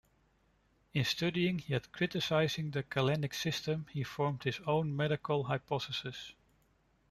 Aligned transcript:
In 0.95 1.05
studying 1.05 1.63
yet 1.67 1.91
criticizing 1.91 2.71
the 2.71 2.81
Galenic 2.81 3.35
system, 3.35 3.85
he 3.91 4.01
formed 4.01 4.41
his 4.45 4.59
own 4.65 4.95
medical 4.95 5.43
hypotheses. 5.43 6.33